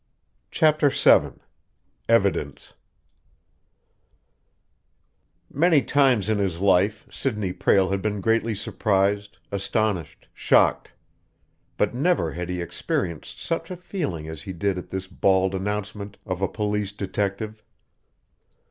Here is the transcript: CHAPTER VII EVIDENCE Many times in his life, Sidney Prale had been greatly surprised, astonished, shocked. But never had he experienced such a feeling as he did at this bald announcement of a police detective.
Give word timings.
CHAPTER 0.49 0.89
VII 0.89 1.39
EVIDENCE 2.09 2.73
Many 5.53 5.83
times 5.83 6.27
in 6.27 6.39
his 6.39 6.59
life, 6.59 7.05
Sidney 7.11 7.53
Prale 7.53 7.91
had 7.91 8.01
been 8.01 8.19
greatly 8.19 8.55
surprised, 8.55 9.37
astonished, 9.51 10.27
shocked. 10.33 10.93
But 11.77 11.93
never 11.93 12.31
had 12.31 12.49
he 12.49 12.61
experienced 12.63 13.39
such 13.39 13.69
a 13.69 13.75
feeling 13.75 14.27
as 14.27 14.41
he 14.41 14.53
did 14.53 14.79
at 14.79 14.89
this 14.89 15.05
bald 15.05 15.53
announcement 15.53 16.17
of 16.25 16.41
a 16.41 16.47
police 16.47 16.91
detective. 16.93 17.61